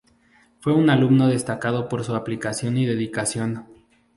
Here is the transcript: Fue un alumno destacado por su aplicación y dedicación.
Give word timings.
Fue 0.61 0.73
un 0.73 0.89
alumno 0.89 1.27
destacado 1.27 1.87
por 1.87 2.03
su 2.03 2.15
aplicación 2.15 2.75
y 2.75 2.87
dedicación. 2.87 3.67